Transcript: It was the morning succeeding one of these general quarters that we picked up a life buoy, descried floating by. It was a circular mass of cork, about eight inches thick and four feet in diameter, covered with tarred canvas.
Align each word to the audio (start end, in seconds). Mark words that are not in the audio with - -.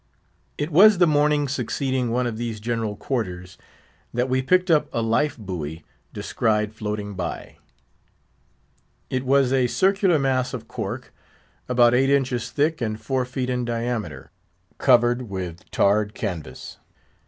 It 0.57 0.71
was 0.71 0.97
the 0.97 1.05
morning 1.05 1.47
succeeding 1.47 2.09
one 2.09 2.25
of 2.25 2.37
these 2.37 2.59
general 2.59 2.95
quarters 2.95 3.59
that 4.11 4.29
we 4.29 4.41
picked 4.41 4.71
up 4.71 4.89
a 4.91 4.99
life 4.99 5.37
buoy, 5.37 5.83
descried 6.11 6.73
floating 6.73 7.13
by. 7.13 7.57
It 9.11 9.23
was 9.27 9.53
a 9.53 9.67
circular 9.67 10.17
mass 10.17 10.55
of 10.55 10.67
cork, 10.67 11.13
about 11.69 11.93
eight 11.93 12.09
inches 12.09 12.49
thick 12.49 12.81
and 12.81 12.99
four 12.99 13.25
feet 13.25 13.47
in 13.51 13.63
diameter, 13.63 14.31
covered 14.79 15.29
with 15.29 15.69
tarred 15.69 16.15
canvas. 16.15 16.79